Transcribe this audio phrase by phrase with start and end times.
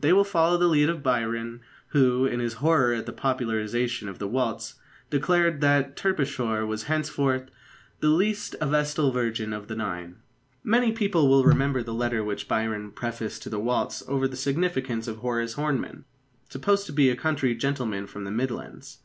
[0.00, 4.18] They will follow the lead of Byron, who, in his horror at the popularisation of
[4.18, 4.74] the waltz,
[5.08, 7.48] declared that Terpsichore was henceforth
[8.00, 10.16] "the least a vestal virgin of the Nine."
[10.64, 15.08] Many people will remember the letter which Byron prefaced to The Waltz over the signature
[15.12, 16.06] of Horace Hornem,
[16.48, 18.96] supposed to be a country gentleman from the Midlands.